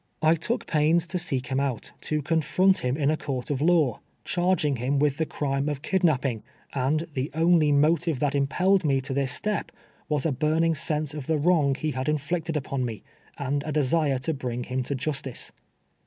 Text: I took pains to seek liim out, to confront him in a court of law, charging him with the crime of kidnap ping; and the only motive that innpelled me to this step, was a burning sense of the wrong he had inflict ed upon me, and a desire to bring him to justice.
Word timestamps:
I 0.23 0.33
took 0.33 0.65
pains 0.65 1.05
to 1.05 1.19
seek 1.19 1.43
liim 1.45 1.61
out, 1.61 1.91
to 2.09 2.23
confront 2.23 2.79
him 2.79 2.97
in 2.97 3.11
a 3.11 3.17
court 3.17 3.51
of 3.51 3.61
law, 3.61 3.99
charging 4.23 4.77
him 4.77 4.97
with 4.97 5.17
the 5.17 5.27
crime 5.27 5.69
of 5.69 5.83
kidnap 5.83 6.21
ping; 6.23 6.41
and 6.73 7.05
the 7.13 7.29
only 7.35 7.71
motive 7.71 8.17
that 8.17 8.33
innpelled 8.33 8.83
me 8.83 8.99
to 8.99 9.13
this 9.13 9.31
step, 9.31 9.71
was 10.09 10.25
a 10.25 10.31
burning 10.31 10.73
sense 10.73 11.13
of 11.13 11.27
the 11.27 11.37
wrong 11.37 11.75
he 11.75 11.91
had 11.91 12.09
inflict 12.09 12.49
ed 12.49 12.57
upon 12.57 12.83
me, 12.83 13.03
and 13.37 13.61
a 13.63 13.71
desire 13.71 14.17
to 14.17 14.33
bring 14.33 14.63
him 14.63 14.81
to 14.81 14.95
justice. 14.95 15.51